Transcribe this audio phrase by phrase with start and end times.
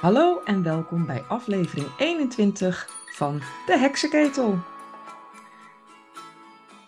[0.00, 4.58] Hallo en welkom bij aflevering 21 van De Heksenketel.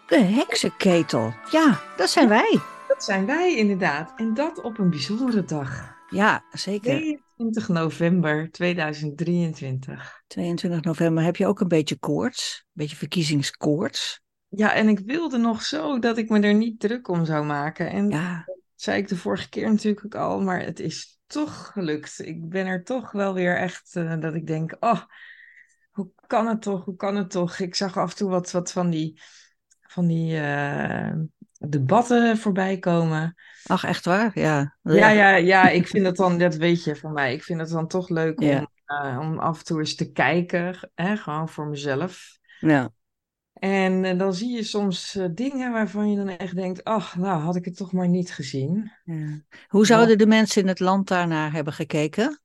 [0.06, 1.32] De heksenketel.
[1.50, 2.60] Ja, dat zijn wij.
[2.88, 4.12] Dat zijn wij inderdaad.
[4.16, 5.94] En dat op een bijzondere dag.
[6.10, 7.18] Ja, zeker.
[7.36, 10.22] 22 november 2023.
[10.26, 12.64] 22 november heb je ook een beetje koorts.
[12.66, 14.20] Een beetje verkiezingskoorts.
[14.48, 17.90] Ja, en ik wilde nog zo dat ik me er niet druk om zou maken.
[17.90, 18.44] En Ja,
[18.80, 22.18] zei ik de vorige keer natuurlijk ook al, maar het is toch gelukt.
[22.26, 25.00] Ik ben er toch wel weer echt eh, dat ik denk, oh,
[25.90, 26.84] hoe kan het toch?
[26.84, 27.58] Hoe kan het toch?
[27.58, 29.20] Ik zag af en toe wat, wat van die,
[29.80, 31.12] van die eh,
[31.68, 33.34] debatten voorbij komen.
[33.66, 34.30] ach echt waar?
[34.34, 34.76] Ja.
[34.82, 37.70] Ja, ja, ja, ik vind dat dan, dat weet je van mij, ik vind het
[37.70, 38.58] dan toch leuk Ja.
[38.58, 42.38] om, eh, om af en toe eens te kijken, hè, gewoon voor mezelf.
[42.60, 42.90] Ja.
[43.58, 47.40] En eh, dan zie je soms eh, dingen waarvan je dan echt denkt, ach, nou
[47.40, 48.92] had ik het toch maar niet gezien.
[49.04, 49.42] ja.
[49.68, 52.40] Hoe zouden de mensen in het land daarnaar hebben gekeken?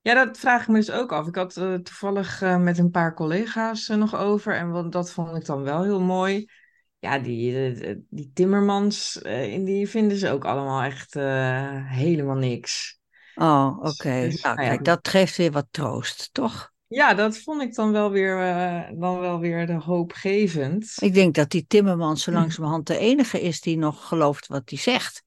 [0.00, 1.26] Ja, dat vraag ik me dus ook af.
[1.26, 5.36] Ik had eh, toevallig met een paar collega's eh, nog over en wat, dat vond
[5.36, 6.50] ik dan wel heel mooi.
[6.98, 7.74] Ja, die,
[8.10, 11.14] die Timmermans, eh, die vinden ze ook allemaal echt
[11.84, 13.00] helemaal niks.
[13.34, 14.20] Oh, oké.
[14.20, 16.72] Dus, Nou, nou ja, kijk, dat geeft weer wat troost, toch?
[16.88, 20.94] Ja, dat vond ik dan wel weer, eh, dan wel weer de hoopgevend.
[20.96, 24.78] Ik denk dat die Timmermans zo langzamerhand de enige is die nog gelooft wat hij
[24.78, 25.24] zegt.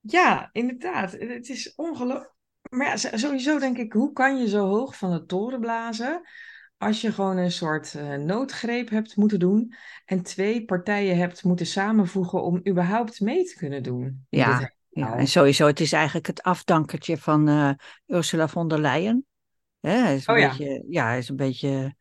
[0.00, 1.12] Ja, inderdaad.
[1.12, 2.32] Het is ongelooflijk.
[2.70, 6.22] Maar ja, sowieso denk ik, hoe kan je zo hoog van de toren blazen
[6.78, 11.66] als je gewoon een soort eh, noodgreep hebt moeten doen en twee partijen hebt moeten
[11.66, 17.18] samenvoegen om überhaupt mee te kunnen doen Ja, en sowieso, het is eigenlijk het afdankertje
[17.18, 17.70] van eh,
[18.06, 19.26] Ursula von der Leyen.
[19.84, 21.94] Hè, hij is een Oh beetje, ja, hij is een beetje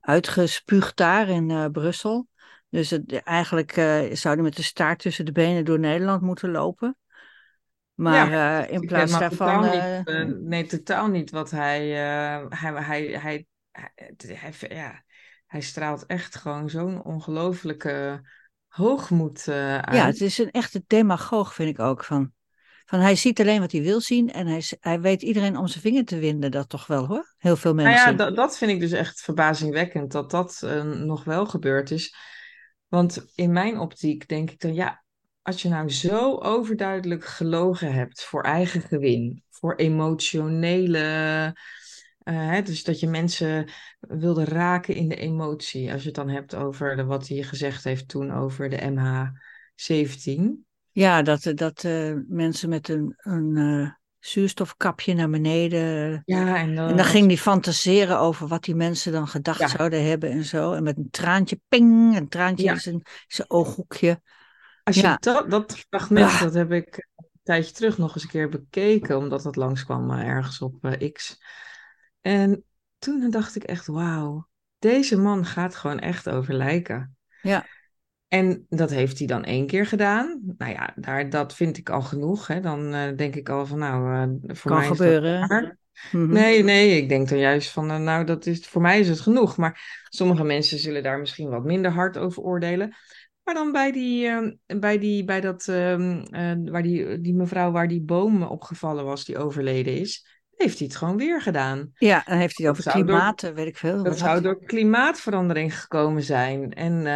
[0.00, 2.28] uitgespuugd daar in eh, Brussel.
[2.68, 6.50] Dus het, eigenlijk eh, zou hij met de staart tussen de benen door Nederland moeten
[6.50, 6.96] lopen.
[7.94, 9.48] Maar Ja, eh, in plaats daarvan.
[9.48, 13.46] totaal eh, niet, eh, nee, totaal niet wat hij, eh, hij, hij, hij,
[14.26, 15.04] hij, ja,
[15.46, 18.20] hij straalt echt gewoon zo'n ongelofelijke
[18.68, 20.06] hoogmoed eh, ja, uit.
[20.06, 22.04] het is een echte demagoog, vind ik ook.
[22.04, 22.32] Van,
[22.92, 25.80] van hij ziet alleen wat hij wil zien en hij, hij weet iedereen om zijn
[25.82, 27.34] vinger te winden, dat toch wel hoor.
[27.38, 28.10] Heel veel Nou mensen.
[28.10, 32.14] ja, dat, dat vind ik dus echt verbazingwekkend dat dat eh, nog wel gebeurd is.
[32.88, 35.04] Want in mijn optiek denk ik dan, ja,
[35.42, 40.98] als je nou zo overduidelijk gelogen hebt voor eigen gewin, voor emotionele,
[42.18, 43.68] eh, hè, dus dat je mensen
[44.00, 47.84] wilde raken in de emotie, als je het dan hebt over de, wat hij gezegd
[47.84, 50.70] heeft toen over de MH17.
[50.92, 56.22] Ja, dat, dat eh, mensen met een, een eh, zuurstofkapje naar beneden.
[56.24, 59.68] Ja, en dan, En dan ging hij fantaseren over wat die mensen dan gedacht Ja.
[59.68, 60.72] zouden hebben en zo.
[60.72, 62.72] En met een traantje, ping, een traantje Ja.
[62.72, 64.20] in zijn, zijn ooghoekje.
[64.84, 65.16] Als je Ja.
[65.20, 66.40] dat, dat fragment, Ah.
[66.40, 70.26] dat heb ik een tijdje terug nog eens een keer bekeken, omdat dat langskwam eh,
[70.26, 71.42] ergens op eh, X.
[72.20, 72.64] En
[72.98, 74.48] toen dacht ik echt, wauw,
[74.78, 77.16] deze man gaat gewoon echt over lijken.
[77.42, 77.66] Ja.
[78.32, 80.40] En dat heeft hij dan één keer gedaan.
[80.58, 82.46] Nou ja, daar, dat vind ik al genoeg.
[82.46, 82.60] Hè.
[82.60, 85.78] Dan eh, denk ik al van, nou, eh, voor Kan mij is dat gebeuren.
[86.12, 86.32] Mhm.
[86.32, 89.20] Nee, nee, ik denk dan juist van, eh, nou, dat is, voor mij is het
[89.20, 89.56] genoeg.
[89.56, 92.94] Maar sommige mensen zullen daar misschien wat minder hard over oordelen.
[93.44, 97.70] Maar dan bij die, ehm, bij die, bij dat, ehm, eh, waar die, die mevrouw
[97.70, 100.26] waar die boom opgevallen was, die overleden is,
[100.56, 101.90] heeft hij het gewoon weer gedaan.
[101.94, 104.02] Ja, dan heeft hij over door- klimaat, weet ik veel.
[104.02, 106.72] Dat zou door klimaatverandering gekomen zijn.
[106.72, 107.06] En,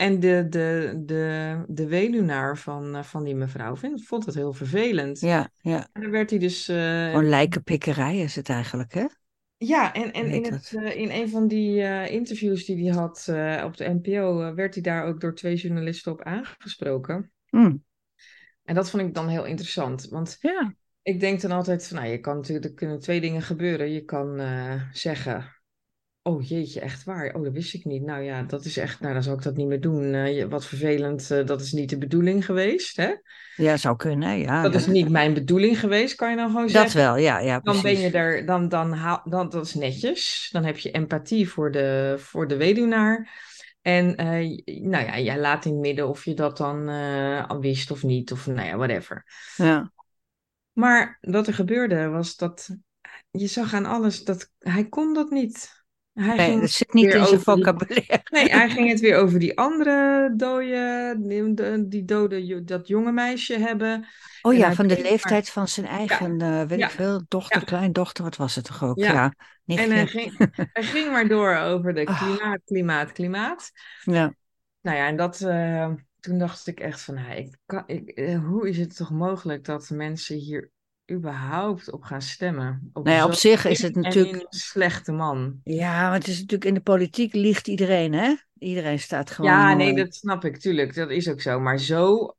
[0.00, 4.52] en de, de, de, de weduwnaar van, eh, van die mevrouw vind, vond het heel
[4.52, 5.20] vervelend.
[5.20, 5.88] Ja, ja.
[5.92, 6.68] En dan werd hij dus...
[6.68, 9.04] eh, Gewoon lijkenpikkerij is het eigenlijk, hè?
[9.56, 13.18] Ja, en, en in, het, eh, in een van die interviews die hij had
[13.64, 17.32] op de NPO, werd hij daar ook door twee journalisten op aangesproken.
[17.48, 17.76] Hm.
[18.64, 20.08] En dat vond ik dan heel interessant.
[20.08, 20.74] Want Ja.
[21.02, 23.90] ik denk dan altijd van, nou, je kan natuurlijk, er kunnen twee dingen gebeuren.
[23.90, 24.40] Je kan
[24.92, 25.59] zeggen,
[26.22, 27.34] oh jeetje, echt waar?
[27.34, 28.02] Oh, dat wist ik niet.
[28.02, 30.14] Nou ja, dat is echt, nou dan zal ik dat niet meer doen.
[30.14, 33.14] Eh, wat vervelend, eh, dat is niet de bedoeling geweest, hè?
[33.56, 34.62] ja, zou kunnen, ja.
[34.62, 37.00] Dat is niet mijn bedoeling geweest, kan je dan gewoon Dat zeggen.
[37.00, 38.00] wel, ja, ja, Dan ben precies.
[38.00, 40.48] je er, dan, dan, haal, dan, dat is netjes.
[40.52, 43.48] Dan heb je empathie voor de, voor de weduwnaar.
[43.82, 44.26] En eh,
[44.64, 46.88] nou ja, jij laat in het midden of je dat dan
[47.46, 49.24] al wist of niet, of nou ja, whatever.
[49.56, 49.92] Ja.
[50.72, 52.68] Maar wat er gebeurde was dat
[53.30, 55.79] je zag aan alles dat hij kon dat niet.
[56.12, 58.20] Hij Nee, ging dat zit niet in zijn die- vocabulaire.
[58.30, 63.12] Nee, hij ging het weer over die andere dode, die, de- die dode, dat jonge
[63.12, 64.06] meisje hebben.
[64.42, 66.86] Oh En ja, van de maar- leeftijd van zijn eigen, eh, weet Ja.
[66.86, 67.66] ik veel, dochter, Ja.
[67.66, 68.98] kleindochter, wat was het toch ook?
[68.98, 69.34] Ja.
[69.66, 70.36] En hij ging,
[70.72, 72.22] hij ging maar door over de Ah.
[72.22, 73.70] klimaat, klimaat, klimaat.
[74.04, 74.34] Ja.
[74.80, 78.44] Nou ja, en dat, eh, toen dacht ik echt van, nou, ik kan, ik, eh,
[78.44, 80.70] hoe is het toch mogelijk dat mensen hier
[81.10, 82.90] überhaupt op gaan stemmen?
[82.92, 85.60] Op Nou ja, op zich is het natuurlijk- slechte man.
[85.64, 88.34] Ja, maar het is natuurlijk in de politiek liegt iedereen, hè?
[88.58, 89.50] Iedereen staat gewoon.
[89.50, 90.94] Ja, nee, dat snap ik, tuurlijk.
[90.94, 91.60] Dat is ook zo.
[91.60, 92.34] Maar zo,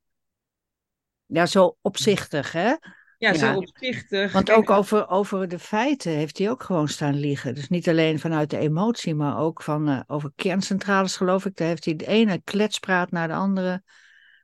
[1.25, 2.67] Ja, zo opzichtig, hè?
[2.67, 2.77] ja,
[3.17, 3.33] Ja.
[3.33, 4.31] zo opzichtig.
[4.31, 7.55] Want ook over, over de feiten heeft hij ook gewoon staan liegen.
[7.55, 11.55] Dus niet alleen vanuit de emotie, maar ook van eh, over kerncentrales, geloof ik.
[11.55, 13.83] Daar heeft hij de ene kletspraat naar de andere.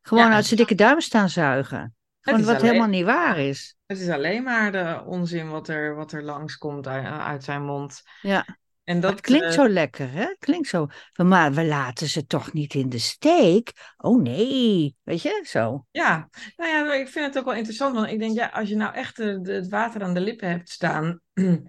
[0.01, 0.33] Gewoon Ja.
[0.33, 1.95] uit zijn dikke duim staan zuigen.
[2.35, 3.75] Is wat alleen- helemaal niet waar is.
[3.85, 8.01] Het is alleen maar de onzin wat er, wat er langskomt uit, uit zijn mond.
[8.21, 8.45] Ja.
[8.83, 10.35] En dat het klinkt eh, zo lekker, hè?
[10.39, 10.87] Klinkt zo.
[11.15, 13.71] Maar we laten ze toch niet in de steek?
[13.97, 14.95] Oh nee.
[15.03, 15.85] Weet je, zo.
[15.91, 17.95] Ja, nou ja, ik vind het ook wel interessant.
[17.95, 21.21] Want ik denk, ja, als je nou echt het water aan de lippen hebt staan.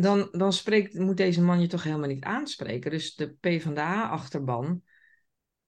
[0.00, 2.90] Dan, dan spreekt, moet deze man je toch helemaal niet aanspreken.
[2.90, 4.82] Dus de PvdA-achterban.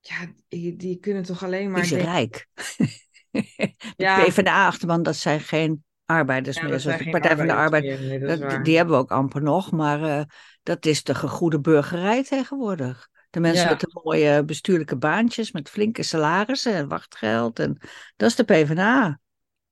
[0.00, 1.80] Ja, die, die kunnen toch alleen maar.
[1.80, 2.46] Is rijk.
[3.32, 4.24] de Ja.
[4.24, 6.80] PvdA-achterban, dat zijn geen arbeiders Ja, meer.
[6.80, 7.84] zoals de Partij van de Arbeid.
[7.84, 10.24] arbeiders meer, nee, dat die hebben we ook amper nog, maar eh,
[10.62, 13.08] dat is de gegoede burgerij tegenwoordig.
[13.30, 13.70] De mensen Ja.
[13.70, 17.58] met de mooie bestuurlijke baantjes, met flinke salarissen en wachtgeld.
[17.58, 17.78] En
[18.16, 19.20] dat is de PvdA.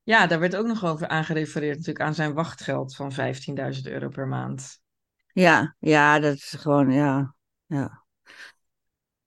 [0.02, 4.26] Ja, daar werd ook nog over aangerefereerd, natuurlijk aan zijn wachtgeld van 15.000 euro per
[4.26, 4.81] maand.
[5.32, 7.35] Ja, ja, dat is gewoon, ja.
[7.67, 8.05] ja.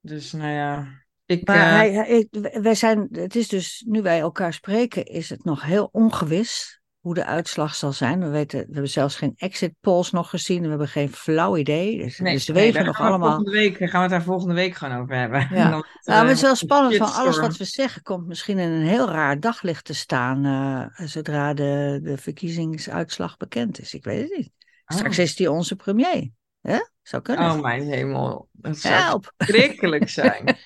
[0.02, 0.88] Dus nou ja,
[1.30, 1.48] ik.
[1.48, 5.44] Maar eh, hij, hij- wij zijn, het is dus, nu wij elkaar spreken, is het
[5.44, 8.20] nog heel ongewis hoe de uitslag zal zijn.
[8.20, 10.62] We, weten, we hebben zelfs geen exit polls nog gezien.
[10.62, 11.98] We hebben geen flauw idee.
[11.98, 13.28] Dus nee, we daar nog gaan we allemaal.
[13.36, 15.48] Volgende week gaan we het daar volgende week gewoon over hebben.
[15.52, 15.70] Ja.
[15.70, 18.70] Dan, Nou, het is eh, wel spannend, van alles wat we zeggen komt misschien in
[18.70, 23.94] een heel raar daglicht te staan eh, zodra de, de verkiezingsuitslag bekend is.
[23.94, 24.52] Ik weet het niet.
[24.86, 25.24] Straks Oh.
[25.24, 26.32] is die onze premier.
[26.70, 26.80] Hè?
[27.02, 27.52] Zou kunnen.
[27.52, 29.34] Oh mijn hemel, dat zou Help!
[29.38, 30.58] verschrikkelijk zijn.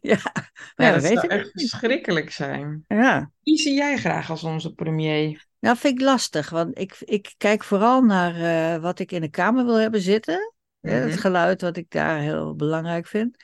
[0.00, 0.20] Ja,
[0.74, 1.68] dat weten zou het echt niet.
[1.68, 2.84] verschrikkelijk zijn.
[2.88, 3.30] Ja.
[3.42, 5.46] Wie zie jij graag als onze premier?
[5.58, 9.28] Nou, vind ik lastig, want ik, ik kijk vooral naar eh, wat ik in de
[9.28, 10.54] Kamer wil hebben zitten.
[10.80, 10.94] Mhm.
[10.94, 13.36] Het geluid wat ik daar heel belangrijk vind.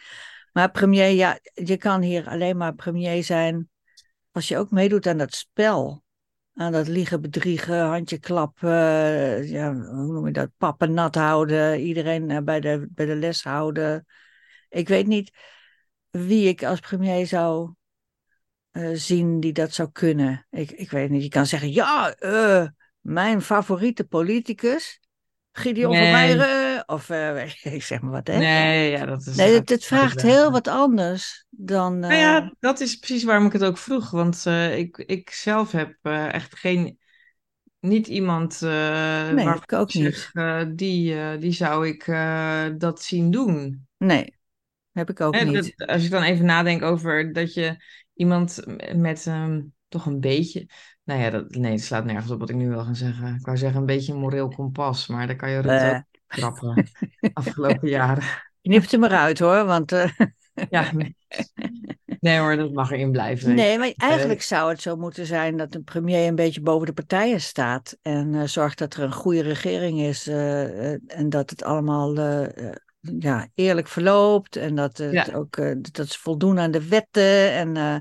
[0.52, 3.68] Maar premier, ja, je kan hier alleen maar premier zijn
[4.30, 6.04] als je ook meedoet aan dat spel.
[6.58, 11.80] Aan dat liegen, bedriegen, handje klappen, eh, ja, hoe noem je dat, pappen nat houden,
[11.80, 14.06] iedereen eh, bij de, bij de les houden.
[14.68, 15.30] Ik weet niet
[16.10, 17.72] wie ik als premier zou
[18.70, 20.46] eh, zien die dat zou kunnen.
[20.50, 22.14] Ik, ik weet niet, je kan zeggen, ja,
[23.00, 25.00] mijn favoriete politicus,
[25.52, 26.12] Gideon van Nee.
[26.12, 28.38] Meijeren, of eh, ik zeg maar wat, hè?
[28.38, 29.36] Nee, ja, dat is.
[29.36, 31.98] Nee, het, vraagt heel wat anders dan...
[32.00, 34.10] Nou eh, ja, dat is precies waarom ik het ook vroeg.
[34.10, 36.98] Want eh, ik, ik zelf heb eh, echt geen.
[37.80, 38.62] Niet iemand.
[38.62, 40.30] eh Nee, waarvan ik ook zeg, niet.
[40.32, 43.86] eh, die, eh, die zou ik eh, dat zien doen.
[43.96, 44.34] Nee,
[44.92, 45.74] heb ik ook niet.
[45.76, 47.76] dat- als ik dan even nadenk over dat je
[48.14, 48.62] iemand
[48.94, 50.66] met ehm, toch een beetje.
[51.04, 53.34] Nou ja, dat, nee, het slaat nergens op wat ik nu wil gaan zeggen.
[53.34, 56.04] Ik wou zeggen een beetje een moreel kompas, maar daar kan je Rutte
[56.36, 56.76] Eh.
[57.34, 58.24] Afgelopen jaren.
[58.62, 59.92] Knipt er maar uit hoor, want...
[59.92, 60.10] eh,
[60.70, 60.92] Ja,
[62.20, 62.38] nee.
[62.38, 63.54] hoor, dat mag erin blijven.
[63.54, 66.92] nee, maar eigenlijk zou het zo moeten zijn dat een premier een beetje boven de
[66.92, 71.50] partijen staat en eh, zorgt dat er een goede regering is eh, eh, en dat
[71.50, 72.74] het allemaal eh, eh,
[73.18, 75.26] ja, eerlijk verloopt en dat, het Ja.
[75.34, 77.96] ook, eh, dat ze voldoen aan de wetten en eh,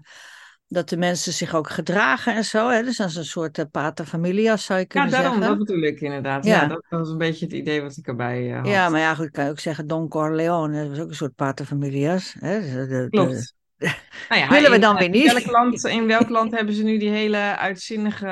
[0.75, 2.70] dat de mensen zich ook gedragen en zo.
[2.70, 2.84] Hè?
[2.84, 5.58] Dus als een soort uh, pater familias zou je Ja, kunnen daarom, zeggen.
[5.58, 6.46] dat bedoel ik inderdaad.
[6.46, 6.62] Ja.
[6.62, 8.67] Ja, dat, dat was een beetje het idee wat ik erbij eh, had.
[8.67, 11.36] Ja, maar ja, goed, kan je ook zeggen Don Corleone, dat was ook een soort
[11.36, 12.36] pater familias.
[12.39, 12.62] Hè?
[12.62, 13.53] Dus, de- de- Klopt.
[14.29, 15.34] Nou ja, Willen we in, dan eh, weer in niet?
[15.34, 18.27] welk land, in welk land hebben ze nu die hele uitzinnige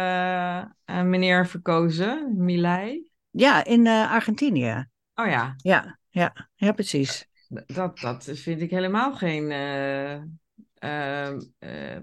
[0.86, 2.34] eh, meneer verkozen?
[2.38, 3.10] Milei?
[3.30, 4.86] Ja, in eh, Argentinië.
[5.16, 7.28] Oh ja, Ja, ja, ja, precies.
[7.66, 10.22] dat, dat vind ik helemaal geen eh, eh, eh,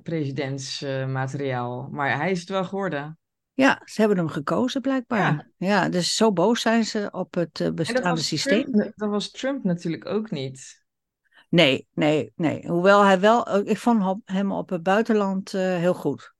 [0.02, 1.88] presidentsmateriaal.
[1.90, 3.18] maar hij is het wel geworden.
[3.52, 5.48] Ja, ze hebben hem gekozen blijkbaar.
[5.56, 8.72] Ja, dus zo boos zijn ze op het eh, bestaande systeem.
[8.72, 10.84] Trump, dat was Trump natuurlijk ook niet.
[11.48, 12.68] Nee, nee, nee.
[12.68, 16.34] Hoewel hij wel, eh, ik vond hem- op het buitenland eh, heel goed.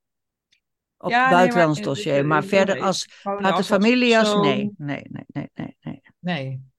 [0.96, 2.18] Op Ja, het nee, buitenlands maar, dossier.
[2.18, 6.69] eh, Maar verder als als- als familias, nee, nee, nee, nee, nee, nee.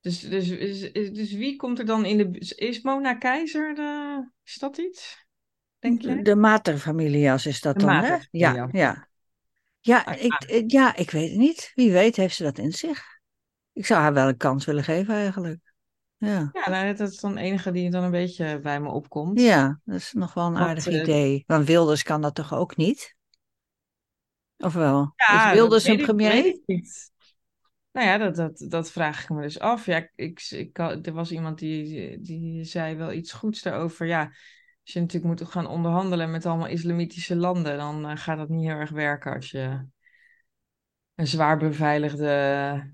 [0.00, 2.38] Dus, dus, is- dus wie komt er dan in de...
[2.56, 5.26] Is Mona Keizer, de, is dat iets?
[5.78, 6.22] Denk je?
[6.22, 8.16] De materfamilias is dat De dan, hè?
[8.30, 9.06] Ja, ja.
[9.80, 11.72] Ja, Ah, ik, eh, ja, ik weet het niet.
[11.74, 13.04] Wie weet heeft ze dat in zich.
[13.72, 15.72] Ik zou haar wel een kans willen geven eigenlijk.
[16.16, 19.40] Ja, Ja, nou, dat is dan de enige die dan een beetje bij me opkomt.
[19.40, 21.44] ja dat is nog wel een aardig eh, idee.
[21.46, 23.16] Want Wilders kan dat toch ook niet?
[24.56, 25.12] Of wel?
[25.16, 26.32] Ja, is Wilders een weet ik- premier?
[26.32, 27.12] weet ik niet.
[27.98, 29.86] Nou ja, dat, dat, dat vraag ik me dus af.
[29.86, 34.06] Ja, ik, ik, er was iemand die, die zei wel iets goeds daarover.
[34.06, 34.22] Ja,
[34.82, 38.66] als je natuurlijk moet gaan onderhandelen met allemaal islamitische landen, dan eh, gaat dat niet
[38.66, 39.86] heel erg werken als je
[41.14, 42.92] een zwaar beveiligde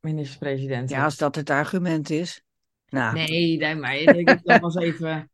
[0.00, 1.06] minister-president Ja, hebt.
[1.06, 2.42] als dat het argument is.
[2.88, 5.30] Nou, Nee, nee, maar ik dat was even.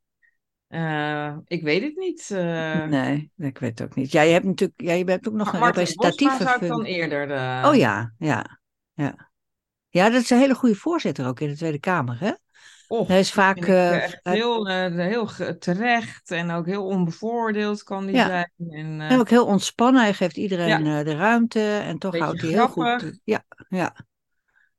[0.70, 2.30] Eh, ik weet het niet.
[2.30, 2.86] eh.
[2.86, 4.12] nee, ik weet het ook niet.
[4.12, 6.62] Ja, je hebt natuurlijk, ja, je hebt ook nog Maar een Martin representatieve Bosma zou
[6.62, 6.94] ik dan functie.
[6.94, 7.30] eerder.
[7.30, 8.60] eh, Oh ja, ja,
[8.92, 9.28] ja.
[9.88, 12.32] Ja, dat is een hele goede voorzitter ook in de Tweede Kamer, hè?
[12.88, 13.64] och, Hij is vaak...
[14.22, 18.26] heel, heel terecht en ook heel onbevoordeeld kan die Ja.
[18.26, 18.50] zijn.
[18.70, 20.02] En, en ook heel ontspannen.
[20.02, 21.02] Hij geeft iedereen Ja.
[21.02, 23.18] de ruimte en toch houdt hij heel goed...
[23.24, 23.96] Ja, ja.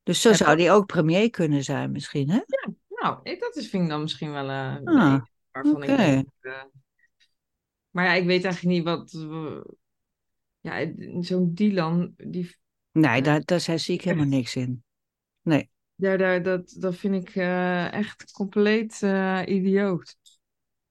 [0.03, 2.39] Dus zo Ja, zou hij ook premier kunnen zijn misschien, hè?
[2.87, 5.21] nou, ik, dat is, vind ik dan misschien wel een Ah,
[5.51, 6.19] waarvan ik eh,
[7.91, 9.13] maar ja, ik weet eigenlijk niet wat.
[9.13, 9.61] eh,
[10.59, 10.91] ja,
[11.21, 12.55] zo'n Dylan, die,
[12.91, 14.83] Nee, daar, daar zie ik helemaal niks in.
[15.41, 15.69] Nee.
[15.95, 20.15] Ja, daar, dat, dat vind ik eh, echt compleet eh, idioot.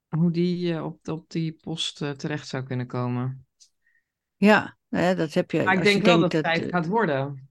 [0.09, 3.47] Hoe die eh, op, op die post eh, terecht zou kunnen komen.
[4.37, 5.63] Ja, nou ja, dat heb je.
[5.63, 7.51] Maar ik denk wel dat het tijd eh, gaat worden.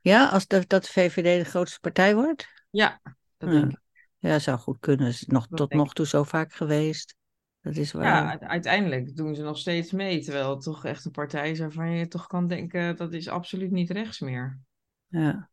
[0.00, 2.46] Ja, als dat, dat VVD de grootste partij wordt?
[2.70, 3.00] Ja,
[3.36, 3.60] dat Ja.
[3.60, 3.78] denk ik.
[4.24, 5.06] Ja, zou goed kunnen.
[5.06, 7.14] Is nog, Dat tot nog toe zo vaak geweest.
[7.60, 8.04] Dat is waar.
[8.04, 10.22] Ja, uiteindelijk doen ze nog steeds mee.
[10.22, 13.70] Terwijl het toch echt een partij is waarvan je toch kan denken dat is absoluut
[13.70, 14.60] niet rechts meer.
[15.06, 15.50] Ja.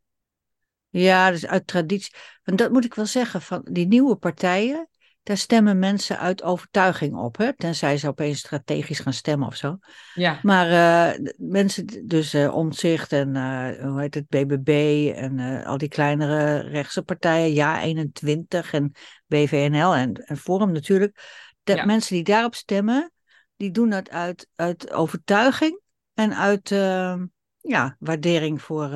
[0.89, 2.15] Ja, dus uit traditie.
[2.43, 4.89] Want dat moet ik wel zeggen, van die nieuwe partijen,
[5.23, 7.37] daar stemmen mensen uit overtuiging op.
[7.37, 7.55] Hè?
[7.55, 9.77] Tenzij ze opeens strategisch gaan stemmen of zo.
[10.13, 10.69] Ja, Maar
[11.13, 17.01] eh, mensen, dus Omtzigt en eh, hoe heet het, BBB en al die kleinere rechtse
[17.01, 18.91] partijen, Ja 21 en
[19.27, 21.19] BVNL en, en Forum natuurlijk.
[21.63, 21.85] De Ja.
[21.85, 23.11] mensen die daarop stemmen,
[23.55, 25.79] die doen dat uit, uit overtuiging
[26.13, 27.15] en uit eh,
[27.61, 28.89] ja, waardering voor,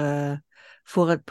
[0.83, 1.21] voor, het,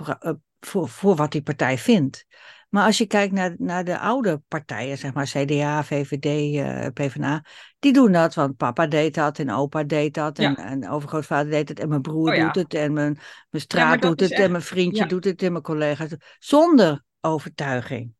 [0.60, 2.26] voor, voor wat die partij vindt.
[2.74, 6.24] Maar als je kijkt naar, naar de oude partijen, zeg maar CDA, VVD,
[6.56, 7.44] eh, PvdA,
[7.78, 10.56] die doen dat, want papa deed dat en opa deed dat en, Ja.
[10.56, 12.44] en overgrootvader deed het en mijn broer Oh ja.
[12.44, 13.18] doet het en mijn,
[13.50, 16.16] mijn straat doet het en mijn vriendje doet het en mijn collega's.
[16.38, 18.12] Zonder overtuiging.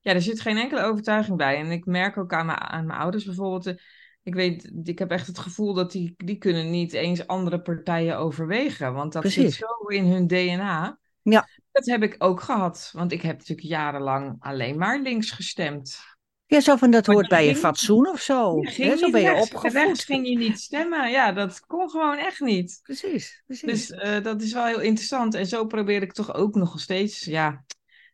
[0.00, 1.56] Ja, er zit geen enkele overtuiging bij.
[1.56, 3.66] En ik merk ook aan mijn, aan mijn ouders bijvoorbeeld.
[3.66, 3.74] eh,
[4.22, 8.18] Ik weet, ik heb echt het gevoel dat die, die kunnen niet eens andere partijen
[8.18, 8.92] overwegen.
[8.94, 9.56] Want dat Precies.
[9.56, 10.98] zit zo in hun DNA.
[11.22, 11.48] Ja.
[11.72, 12.90] Dat heb ik ook gehad.
[12.92, 15.98] Want ik heb natuurlijk jarenlang alleen maar links gestemd.
[16.46, 18.56] Ja, zo van dat hoort je bij je ging- fatsoen of zo.
[18.60, 18.72] Je hè?
[18.72, 19.50] ging Zo ben je rechts.
[19.50, 19.72] opgevoed.
[19.72, 21.10] Rechts ging je niet stemmen.
[21.10, 22.80] Ja, dat kon gewoon echt niet.
[22.82, 23.86] Precies, precies.
[23.86, 25.34] Dus eh, dat is wel heel interessant.
[25.34, 27.24] En zo probeer ik toch ook nog steeds.
[27.24, 27.64] Ja,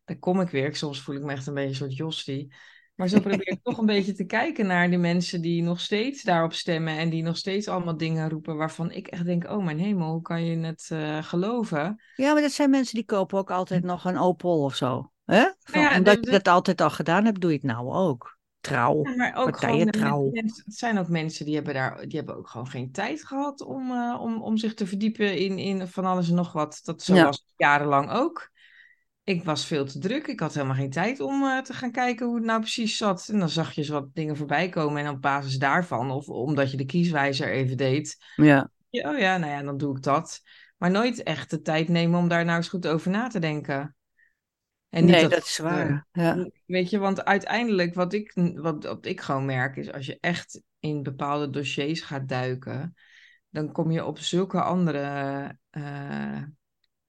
[0.05, 0.77] daar kom ik weer.
[0.77, 2.53] Soms voel ik me echt een beetje een soort jostie.
[2.99, 6.23] Maar zo probeer ik toch een beetje te kijken naar die mensen die nog steeds
[6.23, 6.97] daarop stemmen.
[6.99, 10.23] En die nog steeds allemaal dingen roepen waarvan ik echt denk: oh mijn hemel, hoe
[10.23, 12.03] kan je het eh, geloven?
[12.17, 15.13] Ja, maar dat zijn mensen die kopen ook altijd nog een Opel of zo.
[15.25, 15.45] Hè?
[15.61, 18.37] Van- Ja, omdat de- je dat altijd al gedaan hebt, doe je het nou ook.
[18.61, 19.01] Trouw.
[19.03, 20.31] Ja, maar ook Partijen gewoon, trouw.
[20.31, 23.61] mensen- het zijn ook mensen die hebben daar, die hebben ook gewoon geen tijd gehad
[23.61, 26.81] om, eh, om, om zich te verdiepen in, in van alles en nog wat.
[26.85, 27.25] Dat zo Ja.
[27.25, 28.51] was jarenlang ook.
[29.29, 30.27] Ik was veel te druk.
[30.27, 33.29] Ik had helemaal geen tijd om eh, te gaan kijken hoe het nou precies zat.
[33.29, 36.71] En dan zag je eens wat dingen voorbij komen en op basis daarvan, of omdat
[36.71, 38.71] je de kieswijzer even deed, Ja.
[38.91, 40.41] ja, oh ja, nou ja, dan doe ik dat.
[40.77, 43.97] Maar nooit echt de tijd nemen om daar nou eens goed over na te denken.
[44.89, 46.07] En niet Nee, dat is eh, waar.
[46.13, 46.51] Ja.
[46.67, 50.63] Weet je, want uiteindelijk wat ik, wat, wat ik gewoon merk is als je echt
[50.81, 52.95] in bepaalde dossiers gaat duiken,
[53.51, 56.43] dan kom je op zulke andere eh,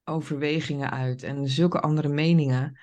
[0.09, 2.79] overwegingen uit en zulke andere meningen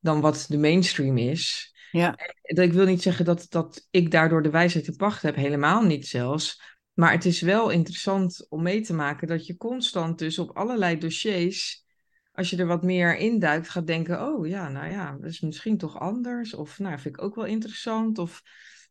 [0.00, 1.74] dan wat de mainstream is.
[1.90, 2.18] Ja.
[2.42, 5.82] Dat ik wil niet zeggen dat, dat ik daardoor de wijsheid te pacht heb, helemaal
[5.82, 6.62] niet zelfs.
[6.92, 10.98] Maar het is wel interessant om mee te maken dat je constant dus op allerlei
[10.98, 11.84] dossiers,
[12.32, 15.78] als je er wat meer induikt, gaat denken, oh ja, nou ja, dat is misschien
[15.78, 16.54] toch anders.
[16.54, 18.18] Of nou, vind ik ook wel interessant.
[18.18, 18.42] Of,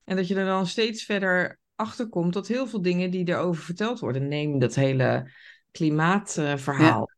[0.03, 3.63] en dat je er dan steeds verder achter komt dat heel veel dingen die erover
[3.63, 5.31] verteld worden, neem dat hele
[5.71, 7.09] klimaatverhaal.
[7.09, 7.16] Ja.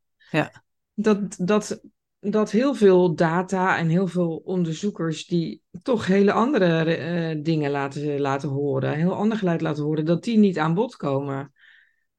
[0.93, 1.81] Dat, dat,
[2.19, 8.19] dat heel veel data en heel veel onderzoekers die toch hele andere eh, dingen laten,
[8.19, 11.53] laten horen, heel ander geluid laten horen, dat die niet aan bod komen.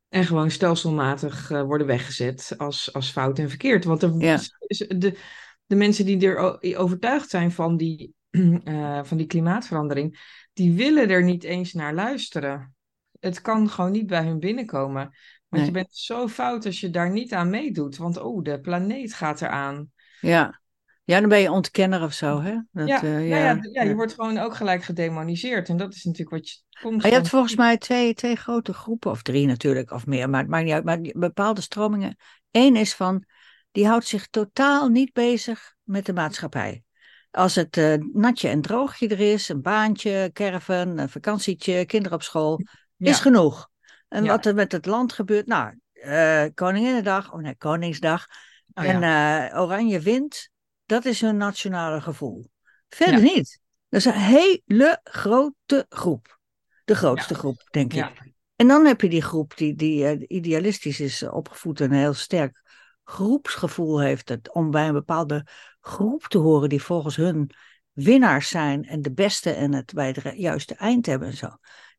[0.09, 3.85] En gewoon stelselmatig eh, worden weggezet als, als fout en verkeerd.
[3.85, 4.39] Want er, Ja.
[4.69, 5.19] de,
[5.67, 8.15] de mensen die er overtuigd zijn van die,
[8.65, 12.75] eh, van die klimaatverandering, die willen er niet eens naar luisteren.
[13.21, 15.11] Het kan gewoon niet bij hun binnenkomen.
[15.51, 15.65] Want Nee.
[15.65, 17.97] je bent zo fout als je daar niet aan meedoet.
[17.97, 19.91] Want oh, de planeet gaat eraan.
[20.21, 20.61] Ja.
[21.05, 22.59] ja, dan ben je ontkenner of zo, hè?
[22.73, 25.69] Dat, ja, eh, nou ja, ja, je wordt gewoon ook gelijk gedemoniseerd.
[25.69, 26.97] En dat is natuurlijk wat je constant...
[27.03, 30.41] Maar je hebt volgens mij twee, twee grote groepen, of drie natuurlijk, of meer, maar
[30.41, 30.85] het maakt niet uit.
[30.85, 32.17] Maar bepaalde stromingen.
[32.51, 33.25] Eén is van,
[33.73, 36.83] die houdt zich totaal niet bezig met de maatschappij.
[37.31, 42.23] Als het eh, natje en droogje er is, een baantje, caravan, een vakantietje, kinderen op
[42.23, 42.61] school,
[42.97, 43.11] Ja.
[43.11, 43.70] is genoeg.
[44.11, 44.31] En Ja.
[44.31, 48.27] wat er met het land gebeurt, nou, eh Koninginnedag, of nee, Koningsdag.
[48.75, 49.49] Oh, en ja.
[49.51, 50.51] eh, Oranje wint,
[50.87, 52.51] dat is hun nationale gevoel.
[52.89, 53.33] Verder Ja.
[53.35, 53.61] niet.
[53.89, 56.39] Dat is een hele grote groep.
[56.85, 58.11] De grootste groep, denk ik.
[58.57, 62.15] En dan heb je die groep die, die eh, idealistisch is opgevoed en een heel
[62.15, 62.63] sterk
[63.05, 64.29] groepsgevoel heeft.
[64.29, 65.47] Het, om bij een bepaalde
[65.81, 67.51] groep te horen die volgens hun
[67.93, 71.49] winnaars zijn en de beste en het bij het juiste eind hebben en zo.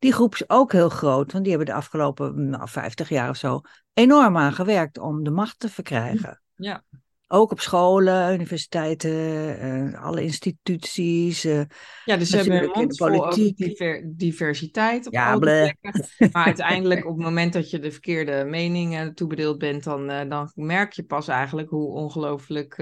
[0.01, 3.35] Die groep is ook heel groot, want die hebben de afgelopen nou, 50 jaar of
[3.35, 3.61] zo
[3.93, 6.41] enorm aan gewerkt om de macht te verkrijgen.
[6.55, 6.83] Ja.
[7.33, 11.43] Ook op scholen, universiteiten, eh, alle instituties.
[11.43, 11.61] eh,
[12.05, 13.57] Ja, dus ze hebben in mond politiek.
[13.57, 16.05] diver- diversiteit op Ja, plekken.
[16.31, 20.51] Maar uiteindelijk, op het moment dat je de verkeerde meningen toebedeeld bent, dan, eh, dan
[20.55, 22.77] merk je pas eigenlijk hoe ongelooflijk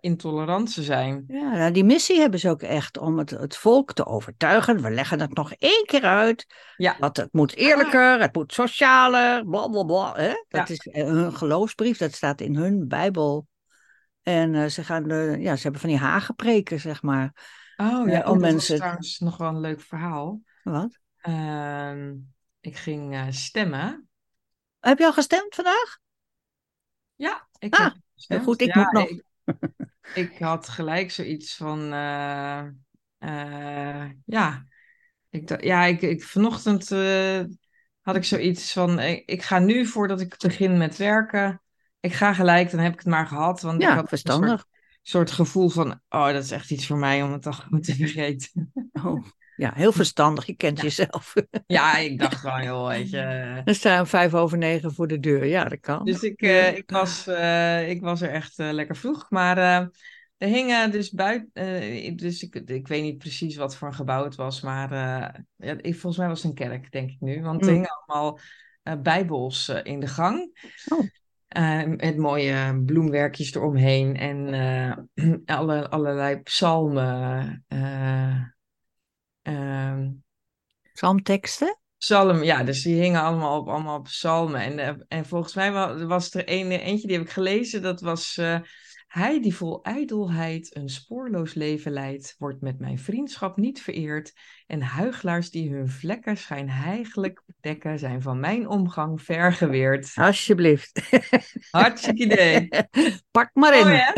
[0.00, 1.24] intolerant ze zijn.
[1.28, 4.82] Ja, nou, die missie hebben ze ook echt om het, het volk te overtuigen.
[4.82, 6.46] We leggen het nog één keer uit.
[6.76, 6.96] Ja.
[7.00, 10.12] Dat het moet eerlijker, het moet socialer, bla bla bla.
[10.16, 10.32] Hè?
[10.48, 10.74] Dat Ja.
[10.74, 13.46] is hun geloofsbrief, dat staat in hun Bijbel.
[14.22, 17.32] En eh, ze, gaan de, ja, ze hebben van die hagepreken, zeg maar.
[17.76, 20.40] Oh Ja, ja, om oh, dat mensen- trouwens nog wel een leuk verhaal.
[20.62, 20.98] Wat?
[21.20, 22.14] Ehm,
[22.60, 24.08] ik ging eh, stemmen.
[24.80, 25.98] Heb je al gestemd vandaag?
[27.14, 28.42] Ja, ik Ah, heb gestemd.
[28.42, 29.08] goed, ik Ja, moet nog.
[29.08, 29.24] Ik,
[30.14, 32.66] ik had gelijk zoiets van, eh,
[33.18, 34.66] eh, ja,
[35.28, 37.44] ik, ja, ik, ik vanochtend eh,
[38.00, 41.62] had ik zoiets van, ik, ik ga nu voordat ik begin met werken,
[42.00, 44.50] ik ga gelijk, dan heb ik het maar gehad, want ik Ja, had een verstandig.
[44.50, 44.66] soort,
[45.02, 47.94] soort gevoel van, oh, dat is echt iets voor mij om het toch gewoon te
[48.04, 48.72] vergeten.
[48.92, 49.24] Oh,
[49.56, 50.46] ja, heel verstandig.
[50.46, 50.82] Je kent Ja.
[50.82, 51.34] jezelf.
[51.66, 53.60] Ja, ik dacht wel, joh, weet je.
[53.64, 55.44] Dan sta je om vijf over negen voor de deur.
[55.44, 56.04] Ja, dat kan.
[56.04, 59.26] Dus ik, eh, ik, was, eh, ik was er echt eh, lekker vroeg.
[59.30, 59.58] Maar
[60.38, 62.16] er hingen dus buiten.
[62.16, 64.60] dus ik, ik weet niet precies wat voor een gebouw het was.
[64.60, 64.90] Maar
[65.56, 67.42] ja, ik, volgens mij was het een kerk, denk ik nu.
[67.42, 67.74] Want er Mm.
[67.74, 68.38] hingen allemaal
[69.02, 70.58] bijbels in de gang.
[70.88, 71.06] Oh.
[71.50, 74.16] Eh, met mooie bloemwerkjes eromheen.
[74.16, 77.64] En eh, alle, allerlei psalmen.
[77.68, 78.36] eh,
[79.42, 80.08] ehm,
[80.92, 81.78] Psalmteksten?
[81.98, 84.60] Psalm, ja, dus die hingen allemaal op, allemaal op psalmen.
[84.60, 88.00] En, eh, en volgens mij wa- was er een, eentje, die heb ik gelezen, dat
[88.00, 88.40] was...
[89.12, 94.32] hij die vol ijdelheid een spoorloos leven leidt, wordt met mijn vriendschap niet vereerd.
[94.66, 100.12] En huigelaars die hun vlekken schijnheiliglijk bedekken, zijn van mijn omgang vergeweerd.
[100.14, 101.00] Alsjeblieft.
[101.70, 102.68] Hartstikke idee.
[103.30, 103.86] Pak maar in.
[103.86, 104.14] Ja,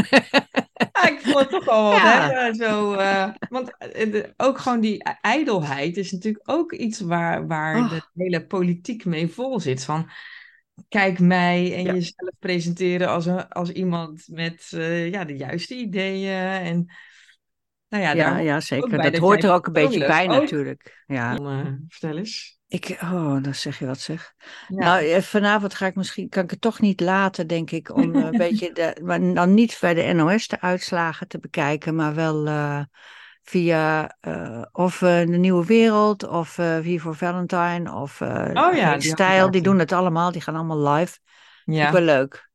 [1.09, 2.53] ik vond het toch wel wat Ja.
[2.55, 7.91] Zo, eh, want eh, ook gewoon die ijdelheid is natuurlijk ook iets waar, waar Oh.
[7.91, 9.85] de hele politiek mee vol zit.
[9.85, 10.11] Van,
[10.89, 11.93] kijk mij en Ja.
[11.93, 16.37] jezelf presenteren als, een, als iemand met eh, ja, de juiste ideeën.
[16.37, 16.93] En
[17.89, 18.91] nou ja, Ja, ja, zeker.
[19.03, 21.05] Dat dat hoort er ook een beetje bij ook- natuurlijk.
[21.07, 21.35] Ja.
[21.37, 22.61] Dan, eh, vertel eens.
[22.69, 24.35] Ik, oh, dan zeg je wat zeg.
[24.69, 24.77] Ja.
[24.77, 28.15] Nou, eh, vanavond ga ik misschien, kan ik het toch niet laten, denk ik, om
[28.15, 32.47] een beetje, de, maar dan niet bij de NOS de uitslagen te bekijken, maar wel
[33.43, 38.75] via eh, of eh, de Nieuwe Wereld of eh Wie voor Valentine of eh Oh
[38.77, 39.51] ja, die Stijl.
[39.51, 41.19] Die doen het allemaal, die gaan allemaal live.
[41.65, 41.93] ja.
[41.93, 42.51] Wel leuk.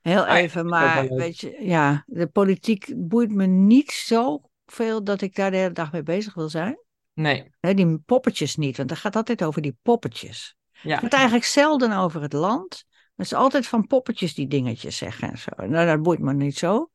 [0.00, 5.20] Heel ja, even, maar weet je, ja, de politiek boeit me niet zo veel dat
[5.20, 6.78] ik daar de hele dag mee bezig wil zijn.
[7.14, 10.56] Nee, die poppetjes niet, want het gaat altijd over die poppetjes.
[10.82, 10.90] ja.
[10.90, 12.84] Het gaat eigenlijk zelden over het land.
[13.16, 15.50] Het is altijd van poppetjes die dingetjes zeggen en zo.
[15.56, 16.90] Nou, dat boeit me niet zo.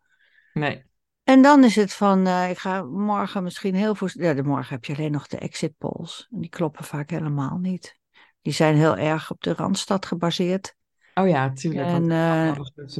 [0.53, 0.86] Nee.
[1.27, 4.11] En dan is het van, eh, ik ga morgen misschien heel voor...
[4.13, 6.27] Ja, de morgen heb je alleen nog de exit polls.
[6.31, 7.99] En die kloppen vaak helemaal niet.
[8.41, 10.75] Die zijn heel erg op de Randstad gebaseerd.
[11.13, 11.87] Oh ja, tuurlijk.
[11.87, 12.07] En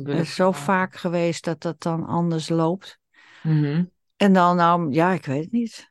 [0.04, 3.00] bullen is zo vaak geweest dat dat dan anders loopt.
[3.44, 3.84] Mhm.
[4.16, 5.90] En dan, nou, ja, ik weet het niet.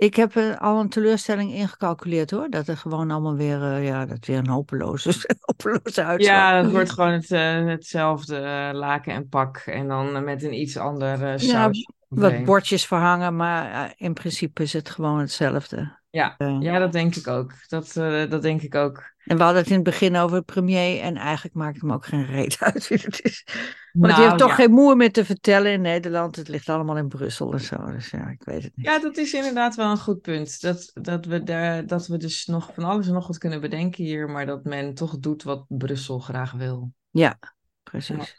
[0.00, 2.50] Ik heb eh, al een teleurstelling ingecalculeerd hoor.
[2.50, 6.36] Dat er gewoon allemaal weer, eh, ja, dat weer een hopeloze, hopeloze uitslag.
[6.36, 9.56] Ja, het wordt gewoon het, eh, hetzelfde laken en pak.
[9.56, 11.70] En dan met een iets ander Ja.
[12.08, 15.98] Wat bordjes verhangen, maar in principe is het gewoon hetzelfde.
[16.10, 17.52] Ja, ja, dat denk ik ook.
[17.68, 17.92] Dat,
[18.30, 19.12] dat denk ik ook.
[19.24, 22.06] En we hadden het in het begin over premier en eigenlijk maakt het me ook
[22.06, 23.44] geen reet uit wie het is.
[23.92, 24.54] Want Nou, die heeft toch ja.
[24.54, 26.36] geen moer meer te vertellen in Nederland.
[26.36, 27.90] Het ligt allemaal in Brussel en zo.
[27.90, 28.86] Dus ja, ik weet het niet.
[28.86, 30.60] Ja, dat is inderdaad wel een goed punt.
[30.60, 34.04] Dat, dat, we daar, dat we dus nog van alles en nog wat kunnen bedenken
[34.04, 36.92] hier, maar dat men toch doet wat Brussel graag wil.
[37.10, 37.38] Ja,
[37.82, 38.34] precies.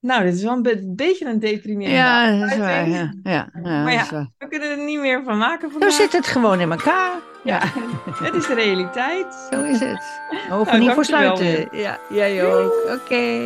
[0.00, 2.88] Nou, dit is wel een be- beetje een deprimerende Ja, dat is waar.
[2.88, 4.06] Ja, ja, ja, Maar ja,
[4.38, 5.92] we kunnen er niet meer van maken Zo vandaag.
[5.92, 7.12] zit het gewoon in elkaar.
[7.44, 7.60] Ja,
[8.22, 9.48] Het is de realiteit.
[9.50, 10.20] zo is het.
[10.48, 11.68] We hoeven Nou, niet voor sluiten.
[11.78, 12.72] Ja, jij ook.
[12.88, 13.44] Oké.